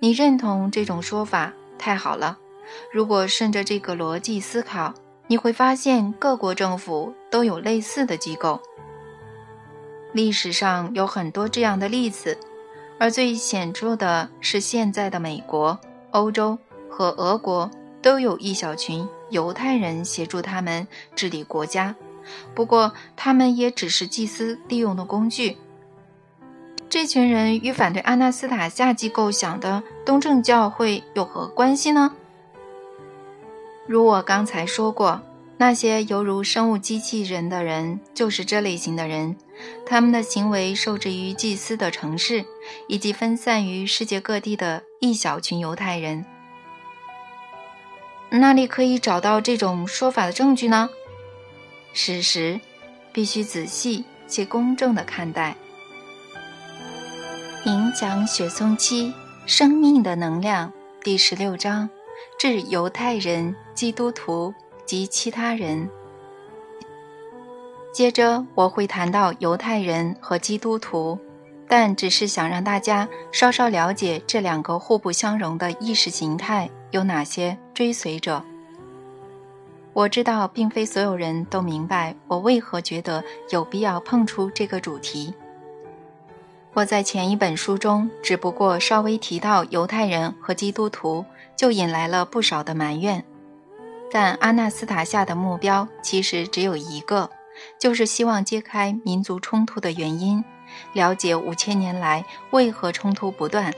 [0.00, 1.52] 你认同这种说法？
[1.78, 2.38] 太好了。
[2.92, 4.94] 如果顺着这个逻辑思考，
[5.26, 8.60] 你会发现各国政府都有类似的机构。
[10.12, 12.38] 历史上有很多这样的例子，
[12.98, 15.78] 而最显著的是现在的美国、
[16.12, 17.70] 欧洲和俄国
[18.00, 21.94] 都有一小群犹太人协助他们治理国家。
[22.54, 25.56] 不过，他们也只是祭司利用的工具。
[26.88, 32.12] 这群人与反对阿纳斯塔夏机构想的东正教会有何关系呢？
[33.86, 35.22] 如我刚才说过，
[35.56, 39.36] 那些犹如生物机器人的人就是这类型的人。
[39.86, 42.44] 他们的行为受制于祭司的城市，
[42.88, 46.24] 以及分散于世界各地的一小群犹太人。
[48.30, 50.90] 哪里可以找到这种说法的证据呢？
[51.92, 52.60] 史实
[53.12, 55.56] 必须仔细且公正地看待。
[57.64, 59.12] 冥讲雪松七
[59.46, 61.88] 生命的能量第十六章
[62.38, 64.52] 致犹太人、基督徒
[64.84, 65.88] 及其他人。
[67.92, 71.18] 接着我会谈到犹太人和基督徒，
[71.68, 78.42] 但只是想让大家稍稍了解这两个互不相容的意识形态有哪些追随者。
[79.94, 85.34] 我知道，并非所有人都明白我为何觉得有必要碰触这个主题。
[86.72, 91.22] 我在前一本书中只不过稍微提到犹太人和基督徒，
[91.54, 93.22] 就引来了不少的埋怨。
[94.10, 97.28] 但阿纳斯塔夏的目标其实只有一个，
[97.78, 100.42] 就是希望揭开民族冲突的原因，
[100.94, 103.72] 了解五千年来为何冲突不断。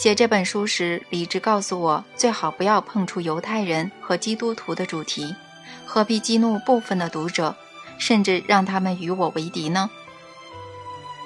[0.00, 5.36] 写这本书时，理智告诉我最好不要碰触犹太人和基督徒的主题，
[5.84, 7.54] 何必激怒部分的读者，
[7.98, 9.90] 甚至让他们与我为敌呢？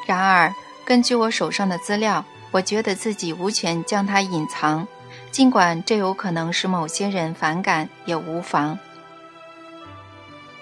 [0.06, 0.52] 然而，
[0.84, 4.88] 根据我手上的资料，我觉得自己无权将它隐藏，
[5.30, 8.76] 尽管这有可能使某些人反感，也无妨。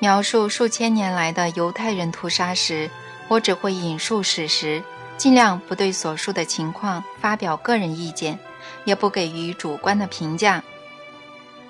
[0.00, 2.90] 描述数千年来的犹太人屠杀时，
[3.28, 4.82] 我只会引述史实。
[5.22, 8.40] 尽量不对所述的情况发表个人意见，
[8.84, 10.64] 也不给予主观的评价。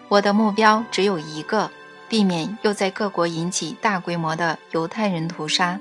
[0.08, 1.70] 我的目标只有一个：
[2.08, 5.78] 避免又在各国引起大规模的犹太人屠杀。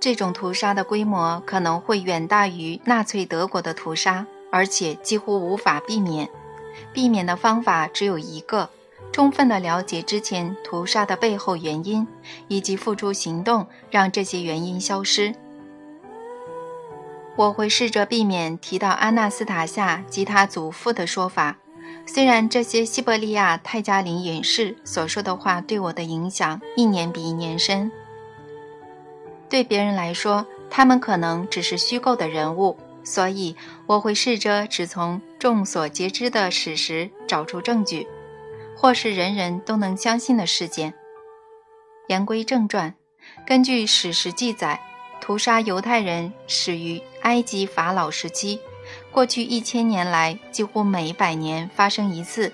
[0.00, 6.28] 这种屠杀的规模可能会远大于纳粹德国的屠杀，而且几乎无法避免。
[6.92, 8.68] 避免的方法只有一个：
[9.12, 12.04] 充分的了解之前屠杀的背后原因，
[12.48, 15.32] 以及付诸行动让这些原因消失。
[17.36, 21.58] 我会试着避免提到阿纳斯塔夏及他祖父的说法，
[22.06, 27.92] 虽然这些西伯利亚泰加林隐士所说的话对我的影响一年比一年深。
[29.48, 32.76] 对别人来说，他们可能只是虚构的人物。
[33.04, 33.54] 所以
[33.86, 38.04] 我会试着只从众所皆知的史实找出证据，
[38.76, 40.92] 或是人人都能相信的事件。
[42.08, 42.96] 言归正传，
[43.46, 44.80] 根据史实记载，
[45.20, 48.60] 屠杀犹太人始于埃及法老时期，
[49.10, 52.52] 过去一千年来几乎每百年发生一次，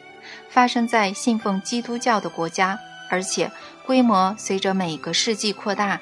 [0.49, 2.79] 发生在信奉基督教的国家，
[3.11, 3.53] 而且
[3.85, 6.01] 规模随着每个世纪扩大。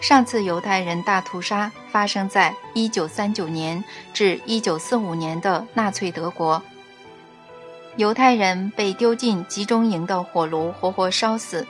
[0.00, 3.84] 上次犹太人大屠杀发生在1939年
[4.14, 6.62] 至1945年的纳粹德国，
[7.96, 11.66] 犹太人被丢进集中营的火炉活活烧死，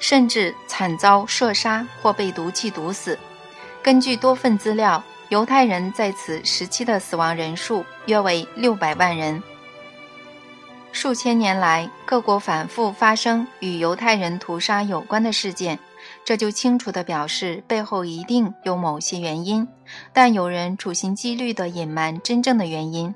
[0.00, 3.18] 甚至惨遭射杀或被毒气毒死。
[3.82, 9.42] 根据多份资料，犹太人在此时期的死亡人数约为600万人。
[10.92, 15.78] 数千年来，各国反复发生与犹太人屠杀有关的事件。
[16.24, 19.66] 这就清楚地表示背后一定有某些原因，
[20.12, 23.14] 但有人处心积虑地隐瞒真正的原因。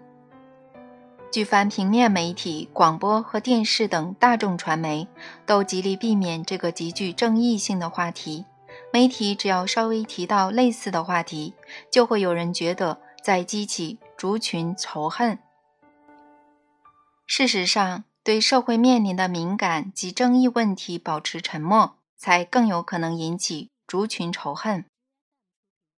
[1.31, 5.07] 举凡平面媒体、广播和电视等大众传媒，
[5.47, 8.45] 都极力避免这个极具争议性的话题。
[8.93, 11.55] 媒体只要稍微提到类似的话题，
[11.91, 15.38] 就会有人觉得在激起族群仇恨。
[17.26, 21.97] 事实上，对社会面临的敏感及争议问题保持沉默。
[22.20, 24.84] 才更有可能引起族群仇恨。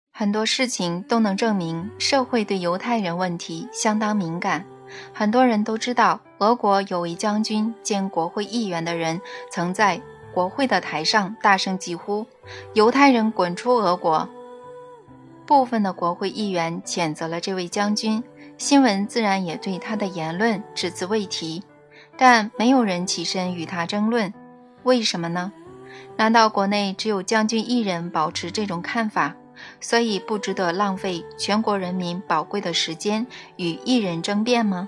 [0.09, 4.65] 很多事情都能证明，社会对犹太人问题相当敏感。
[5.13, 9.19] 很多人都知道，俄国有位将军兼国会议员的人，
[9.51, 10.01] 曾在
[10.33, 12.25] 国会的台上大声疾呼
[12.73, 14.27] ：“犹太人滚出俄国！”
[15.45, 18.23] 部分的国会议员谴责了这位将军，
[18.57, 21.63] 新闻自然也对他的言论只字未提。
[22.17, 24.33] 但没有人起身与他争论，
[24.83, 25.51] 为什么呢？
[26.15, 29.35] 难道国内只有将军一人保持这种看法，
[29.81, 33.25] 所以不值得浪费全国人民宝贵的时间
[33.57, 34.87] 与一人争辩吗？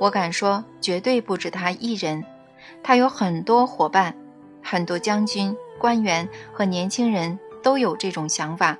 [0.00, 2.24] 我敢说，绝对不止他一人，
[2.82, 4.14] 他有很多伙伴，
[4.74, 8.76] 很多将军、官员和年轻人都有这种想法。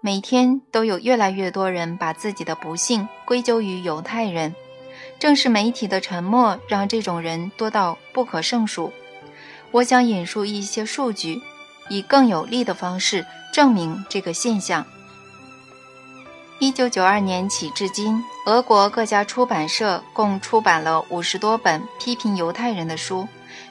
[0.00, 4.56] 每天都有越来越多人把自己的不幸归咎于犹太人，
[5.20, 8.92] 正是媒体的沉默让这种人多到不可胜数。
[9.70, 11.40] 我想引述一些数据，
[11.88, 14.84] 以更有力的方式证明这个现象。
[16.58, 23.28] 一九九二年起至今，俄国各家出版社共出版了五十多本批评犹太人的书，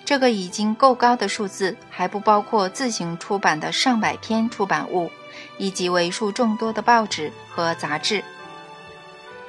[0.07, 5.11] 这个已经够高的数字，还不包括自行出版的上百篇出版物，
[5.57, 8.23] 以及为数众多的报纸和杂志。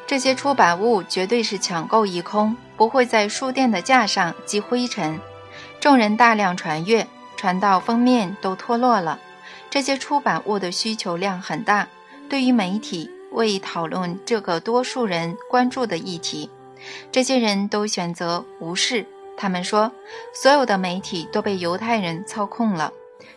[0.05, 5.21] 这些出版物绝对是抢购一空，不会在书店的架上积灰尘。
[5.79, 7.07] 众人大量传阅，
[7.37, 9.21] 传到封面都脱落了。
[9.71, 11.87] 这些出版物的需求量很大。
[12.29, 16.51] 对于媒体为讨论这个多数人关注的议题，
[17.13, 19.07] 这些人都选择无视。
[19.41, 19.93] 他们说，
[20.35, 22.93] 所有的媒体都被犹太人操控了。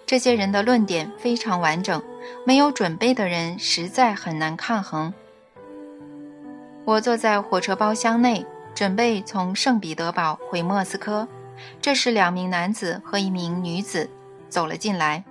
[0.08, 2.02] 这些人的论点非常完整，
[2.44, 5.14] 没有准备的人实在很难抗衡。
[6.86, 8.44] 我坐在火车包厢内，
[8.74, 11.28] 准备从圣彼得堡回莫斯科。
[11.80, 14.10] 这时，两名男子和一名女子
[14.50, 15.24] 走了进来。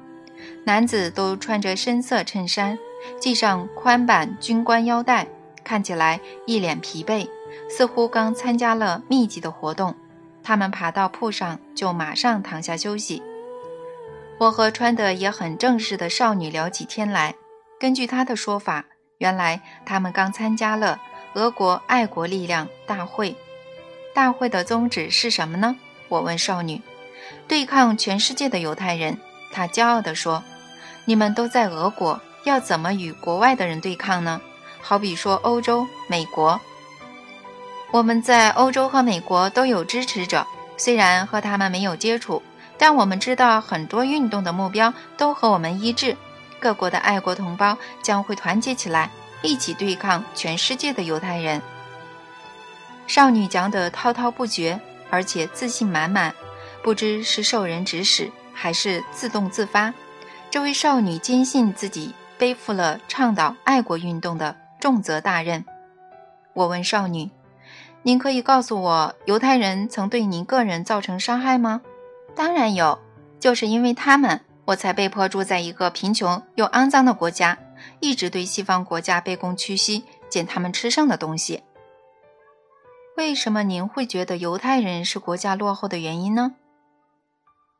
[0.64, 2.78] 男子都穿着深色衬衫，
[3.20, 5.26] 系上宽版军官腰带，
[5.64, 7.28] 看起来一脸疲惫，
[7.68, 9.94] 似乎刚参加了密集的活动。
[10.50, 13.22] 他们爬到铺上，就马上躺下休息。
[14.36, 17.36] 我和穿得也很正式的少女聊起天来。
[17.78, 18.84] 根据她的说法，
[19.18, 21.00] 原来他们刚参加了
[21.34, 23.36] 俄国爱国力量大会。
[24.12, 25.76] 大会的宗旨是什么呢？
[26.08, 26.82] 我问少女
[27.46, 29.20] ：“对抗全世界的犹太人。”
[29.54, 30.42] 她骄傲地说
[31.06, 34.40] ：“你们都在俄国，要怎么与国外的人对抗呢？
[34.82, 36.60] 好比说欧洲、美国。
[37.92, 42.42] 我们在欧洲和美国都有支持者，虽然和他们没有接触，
[42.78, 46.16] 但我们知道很多运动的目标都和我们一致。
[46.58, 49.10] 各国的爱国同胞将会团结起来，
[49.42, 51.60] 一起对抗全世界的犹太人。”
[53.08, 54.80] 少女讲得滔滔不绝。
[55.12, 56.32] 而且自信满满，
[56.84, 59.92] 不知是受人指使还是自动自发。
[60.52, 65.64] 这位少女坚信自己背负了倡导爱国运动的重责大任。
[66.52, 67.28] 我问少女
[68.02, 71.82] ：“您可以告诉我，犹太人曾对您个人造成伤害吗
[72.34, 72.98] ？”“当然有，
[73.38, 77.58] 就是因为他们，我才被迫住在一个贫穷又肮脏的国家。
[78.00, 81.62] 一直对西方国家卑躬屈膝，捡他们吃剩的东西。
[83.16, 86.54] 为什么您会觉得犹太人是国家落后的原因呢？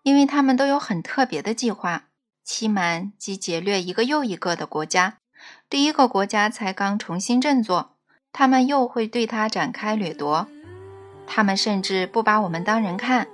[0.02, 2.04] 因为他们都有很特别的计划，
[2.44, 5.18] 欺瞒及劫掠一个又一个的国家。
[5.68, 7.92] 第一个国家才刚重新振作，
[8.32, 10.46] 他们又会对他展开掠夺。
[11.26, 13.26] 他们甚至不把我们当人看。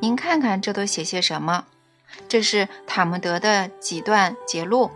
[0.00, 1.64] 您看看这都写些什么？
[2.28, 4.90] 这是塔木德的几段节录。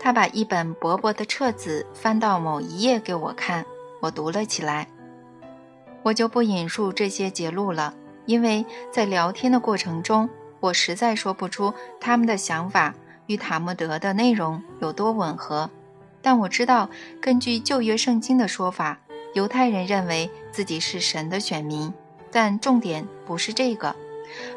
[0.00, 3.64] 他把一本薄薄的册子翻到某一页给我看，
[4.00, 4.88] 我读了起来。
[6.02, 7.94] 我就不引述这些节录了，
[8.24, 10.28] 因为在聊天的过程中，
[10.60, 12.94] 我实在说不出他们的想法
[13.26, 15.68] 与塔木德的内容有多吻合。
[16.20, 16.90] 但我知道，
[17.20, 18.98] 根据旧约圣经的说法，
[19.34, 21.92] 犹太人认为自己是神的选民。
[22.30, 23.96] 但重点不是这个，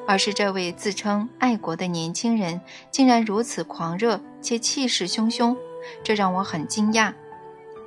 [0.06, 2.60] 而是这位自称爱国的年轻人
[2.92, 5.56] 竟然如此狂热且气势汹汹，
[6.04, 7.14] 这让我很惊讶。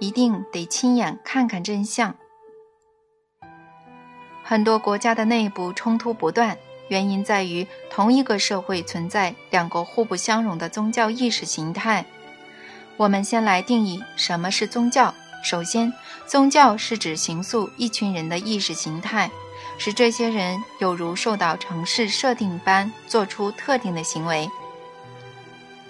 [0.00, 2.14] 一定得亲眼看看真相。
[4.42, 6.56] 很多国家的内部冲突不断，
[6.88, 12.06] 原因在于同一个社会存在两个互不相容的宗教意识形态。
[12.96, 15.14] 我们先来定义什么是宗教。
[15.42, 15.92] 首先，
[16.26, 19.30] 宗教是指形塑一群人的意识形态。
[19.76, 24.48] 使这些人有如受到城市设定般做出特定的行为。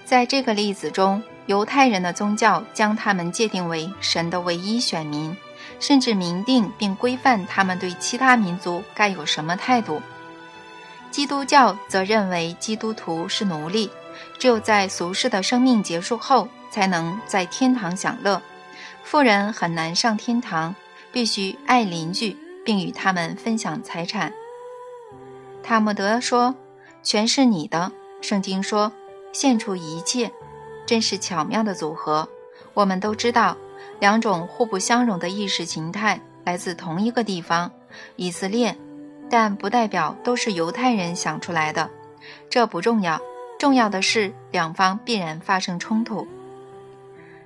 [0.06, 5.36] 在这个例子中，犹太人的宗教将他们界定为神的唯一选民，
[5.80, 10.00] 甚至明定并规范他们对其他民族该有什么态度。
[11.10, 13.90] 基督教则认为基督徒是奴隶，
[14.38, 18.42] 只有在俗世的生命结束后才能在天堂享乐。
[19.04, 20.74] 富人很难上天堂，
[21.12, 22.36] 必须爱邻居。
[22.64, 24.32] 并与他们分享财产。
[25.62, 26.54] 塔木德说
[27.04, 28.90] ：“全是你的。”圣经说
[29.34, 30.32] ：“献出一切。”
[30.88, 32.26] 真是巧妙的组合。
[32.72, 33.54] 我们都知道，
[34.00, 37.70] 两种互不相容的意识形态来自同一个地方——
[38.16, 38.74] 以色列，
[39.28, 41.90] 但不代表都是犹太人想出来的。
[42.48, 43.20] 这不重要，
[43.58, 46.26] 重要的是两方必然发生冲突。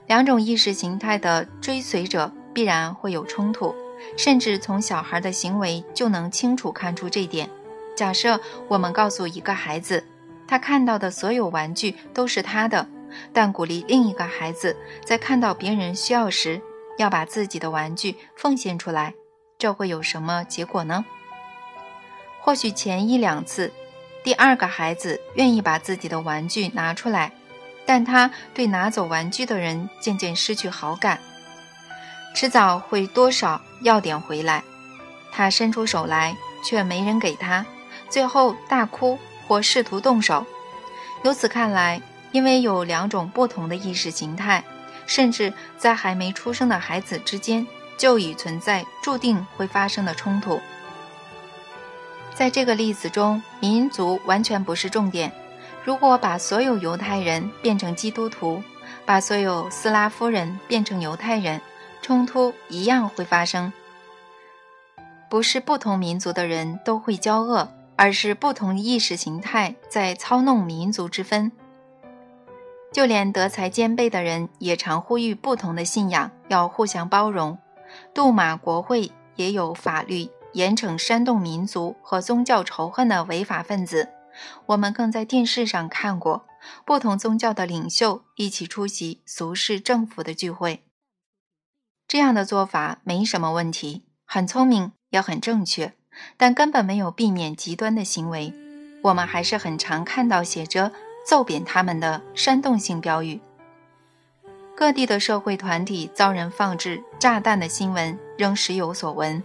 [0.09, 3.73] 两种意识形态的追随者必然会有冲突。
[4.17, 7.51] 甚至从小孩的行为就能清楚看出这点。
[7.97, 10.05] 假设我们告诉一个孩子，
[10.47, 12.87] 他看到的所有玩具都是他的，
[13.33, 16.63] 但鼓励另一个孩子在看到别人需要时，
[16.97, 19.15] 要把自己的玩具奉献出来，
[19.59, 21.05] 这会有什么结果呢？
[22.41, 23.73] 或许前一两次，
[24.23, 27.33] 第二个孩子愿意把自己的玩具拿出来，
[27.89, 31.19] 但他对拿走玩具的人渐渐失去好感。
[32.35, 34.63] 迟早会多少要点回来，
[35.33, 37.65] 他伸出手来，却没人给他，
[38.11, 40.45] 最后大哭或试图动手。
[41.23, 44.63] 由此看来，因为有两种不同的意识形态，
[45.07, 47.67] 甚至在还没出生的孩子之间
[47.97, 50.61] 就已存在注定会发生的冲突。
[52.35, 55.33] 在这个例子中，民族完全不是重点。
[55.89, 58.63] 如果把所有犹太人变成基督徒，
[59.07, 61.59] 把所有斯拉夫人变成犹太人。
[62.03, 63.73] 冲突一样会发生，
[65.31, 71.51] 不是不同民族的人都会交恶，而是不同意识形态在操弄民族之分。
[72.93, 77.57] 就连德才兼备的人也常呼吁不同的信仰要互相包容。
[78.13, 84.11] 杜马国会也有法律严惩煽动民族和宗教仇恨的违法分子。
[84.67, 86.47] 我们更在电视上看过
[86.85, 90.83] 不同宗教的领袖一起出席俗世政府的聚会。
[92.07, 95.95] 这样的做法没什么问题，很聪明也很正确，
[96.37, 98.53] 但根本没有避免极端的行为。
[99.03, 100.93] 我们还是很常看到写着
[101.27, 103.41] “揍扁他们”的煽动性标语。
[104.75, 109.43] 各地的社会团体遭人放置炸弹的新闻仍时有所闻。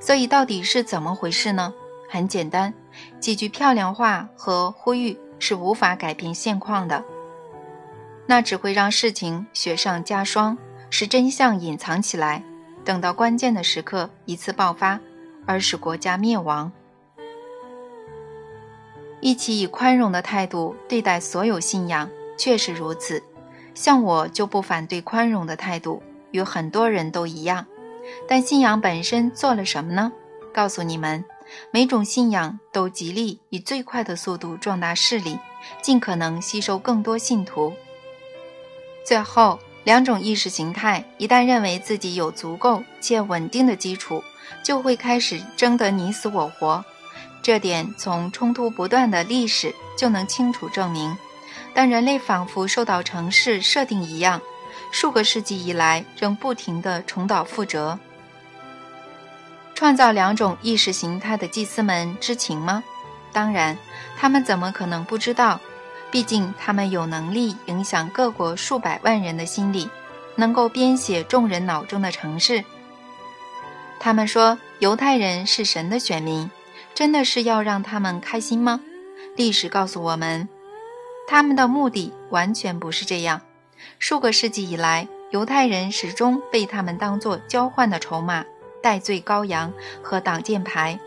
[0.00, 1.72] 所以到底是怎么回事呢？
[2.08, 2.74] 很简单，
[3.20, 7.04] 几句漂亮话和呼吁是无法改变现况的，
[8.26, 10.56] 那只会让事情雪上加霜。
[10.92, 12.42] 使真相隐藏起来，
[12.84, 14.98] 等到关键的时刻一次爆发，
[15.46, 16.72] 而使国家灭亡。
[19.20, 23.22] 一起以宽容的态度对待所有信仰，确实如此。
[23.72, 26.02] 像我就不反对宽容的态度，
[26.32, 27.64] 与很多人都一样。
[28.26, 30.10] 但信仰本身做了什么呢？
[30.52, 31.24] 告诉你们，
[31.70, 35.38] 每种信仰都极力以最快的速度壮大势力，
[35.82, 37.74] 尽可能吸收更多信徒。
[39.04, 39.58] 最后。
[39.82, 44.22] 两种意识形态一旦认为自己有足够且稳定的基础，
[44.62, 46.84] 就会开始争得你死我活。
[47.42, 51.16] 这点从冲突不断的历史就能清楚证明。
[51.72, 54.42] 但人类仿佛受到城市设定一样，
[54.92, 57.98] 数个世纪以来仍不停地重蹈覆辙。
[59.80, 62.84] 创造两种意识形态的祭司们知情吗？
[63.32, 63.78] 当然，
[64.14, 65.58] 他们怎么可能不知道？
[66.10, 69.88] 毕竟他们有能力影响各国数百万人的心理，
[70.34, 72.62] 能够编写众人脑中的城市。
[73.98, 76.50] 他们说犹太人是神的选民，
[76.94, 78.82] 真的是要让他们开心吗？
[79.34, 80.46] 历史告诉我们，
[81.26, 83.40] 他们的目的完全不是这样。
[83.98, 88.44] 数个世纪以来，犹太人始终被他们当作交换的筹码。
[88.82, 89.72] 戴罪羔羊
[90.02, 90.98] 和挡箭牌，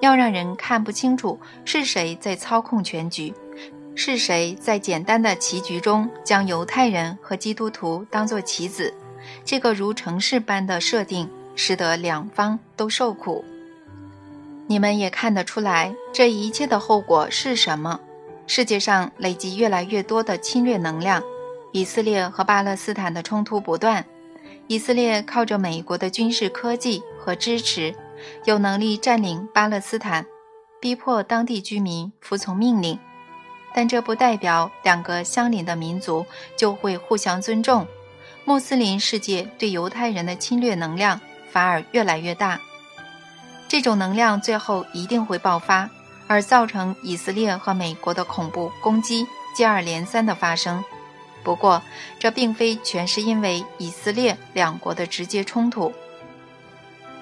[0.00, 3.32] 要让人看不清楚是谁在操控全局，
[3.94, 8.92] 是谁在简单的棋局中将犹太人和基督徒当作棋子。
[9.44, 13.44] 这个如城市般的设定，使得两方都受苦。
[14.66, 18.00] 你们也看得出来，这一切的后果是什么？
[18.46, 21.22] 世界上累积越来越多的侵略能量，
[21.72, 24.04] 以色列和巴勒斯坦的冲突不断。
[24.66, 27.94] 以色列靠着美国的军事科技和支持，
[28.46, 30.24] 有能力占领巴勒斯坦，
[30.80, 32.98] 逼迫当地居民服从命令。
[33.72, 37.86] 但这不代表两个相邻的民族就会互相尊重。
[38.44, 41.20] 穆斯林世界对犹太人的侵略能量
[41.52, 42.60] 反而越来越大，
[43.68, 45.88] 这种能量最后一定会爆发，
[46.26, 50.82] 而造成以色列和美国的恐怖攻击接二连三的发生。
[51.44, 51.80] 不过，
[52.18, 55.92] 这并非全是因为以色列两国的直接冲突。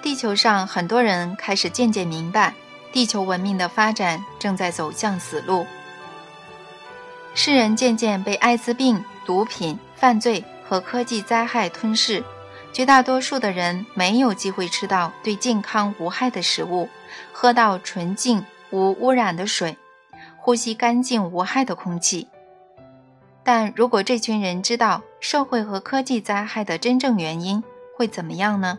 [0.00, 2.54] 地球上很多人开始渐渐明白，
[2.92, 5.66] 地球文明的发展正在走向死路。
[7.34, 12.22] 世人渐渐被艾滋病、毒品、犯罪和科技灾害吞噬，
[12.72, 16.88] 绝大多数的人没有机会吃到对健康无害的食物，
[17.32, 19.76] 喝到纯净无污染的水，
[20.36, 22.28] 呼吸干净无害的空气。
[23.44, 27.62] 但如果这群人知道社会和科技灾害的真正原因，
[27.96, 28.78] 会怎么样呢？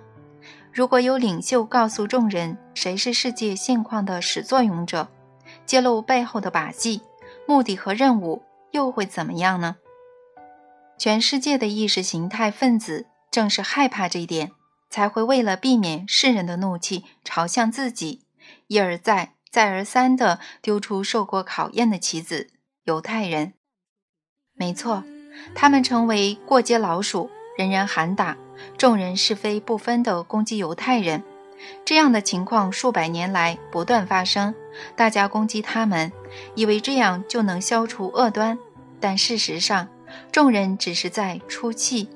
[0.71, 5.09] 如果有领袖告诉众人谁是世界现况的始作俑者，
[5.65, 7.01] 揭露背后的把戏、
[7.47, 9.77] 目的和任务，又会怎么样呢？
[10.97, 14.51] 全世界的意识形态分子正是害怕这一点，
[14.89, 18.25] 才会为了避免世人的怒气朝向自己，
[18.67, 22.49] 一而再、再而三地丢出受过考验的棋子——
[22.85, 23.53] 犹太人。
[24.53, 25.03] 没错，
[25.55, 28.37] 他们成为过街老鼠，人人喊打，
[28.77, 31.23] 众人是非不分地攻击犹太人。
[31.83, 34.55] 这样的情况数百年来不断发生，
[34.95, 36.11] 大家攻击他们，
[36.55, 38.57] 以为这样就能消除恶端，
[38.99, 39.87] 但事实上，
[40.31, 42.09] 众人只是在出气。